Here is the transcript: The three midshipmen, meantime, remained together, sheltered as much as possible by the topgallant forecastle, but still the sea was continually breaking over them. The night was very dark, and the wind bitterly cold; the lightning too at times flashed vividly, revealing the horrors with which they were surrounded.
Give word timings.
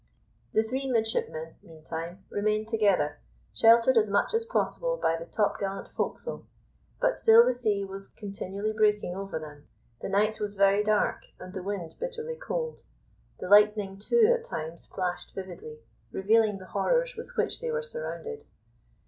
The 0.53 0.63
three 0.63 0.87
midshipmen, 0.89 1.57
meantime, 1.61 2.25
remained 2.31 2.67
together, 2.69 3.19
sheltered 3.53 3.99
as 3.99 4.09
much 4.09 4.33
as 4.33 4.45
possible 4.45 4.97
by 4.97 5.15
the 5.15 5.27
topgallant 5.27 5.89
forecastle, 5.89 6.47
but 6.99 7.15
still 7.15 7.45
the 7.45 7.53
sea 7.53 7.85
was 7.85 8.07
continually 8.07 8.73
breaking 8.73 9.15
over 9.15 9.37
them. 9.37 9.67
The 10.01 10.09
night 10.09 10.39
was 10.39 10.55
very 10.55 10.83
dark, 10.83 11.25
and 11.39 11.53
the 11.53 11.61
wind 11.61 11.97
bitterly 11.99 12.35
cold; 12.35 12.79
the 13.39 13.47
lightning 13.47 13.99
too 13.99 14.35
at 14.35 14.43
times 14.43 14.87
flashed 14.87 15.35
vividly, 15.35 15.77
revealing 16.11 16.57
the 16.57 16.65
horrors 16.73 17.15
with 17.15 17.29
which 17.35 17.61
they 17.61 17.69
were 17.69 17.83
surrounded. 17.83 18.45